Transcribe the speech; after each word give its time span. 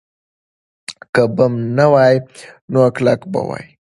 که 1.13 1.23
بم 1.35 1.53
نه 1.77 1.85
وای، 1.93 2.15
نو 2.71 2.81
کلک 2.95 3.19
به 3.31 3.39
وای. 3.47 3.65